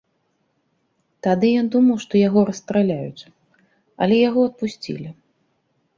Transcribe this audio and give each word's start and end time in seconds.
Тады 1.27 1.51
ён 1.61 1.67
думаў, 1.75 1.97
што 2.07 2.13
яго 2.27 2.39
расстраляюць, 2.49 3.21
але 4.07 4.15
яго 4.29 4.39
адпусцілі. 4.53 5.07